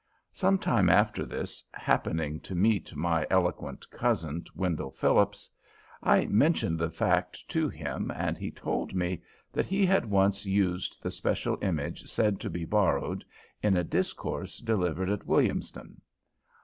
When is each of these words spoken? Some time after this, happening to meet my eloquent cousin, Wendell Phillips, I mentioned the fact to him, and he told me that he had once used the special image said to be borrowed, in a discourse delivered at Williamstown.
Some 0.33 0.57
time 0.57 0.89
after 0.89 1.27
this, 1.27 1.63
happening 1.75 2.39
to 2.39 2.55
meet 2.55 2.95
my 2.95 3.27
eloquent 3.29 3.87
cousin, 3.91 4.43
Wendell 4.55 4.89
Phillips, 4.89 5.47
I 6.01 6.25
mentioned 6.25 6.79
the 6.79 6.89
fact 6.89 7.47
to 7.49 7.69
him, 7.69 8.09
and 8.15 8.35
he 8.35 8.49
told 8.49 8.95
me 8.95 9.21
that 9.53 9.67
he 9.67 9.85
had 9.85 10.09
once 10.09 10.43
used 10.43 11.03
the 11.03 11.11
special 11.11 11.55
image 11.61 12.07
said 12.09 12.39
to 12.39 12.49
be 12.49 12.65
borrowed, 12.65 13.23
in 13.61 13.77
a 13.77 13.83
discourse 13.83 14.57
delivered 14.57 15.11
at 15.11 15.27
Williamstown. 15.27 16.01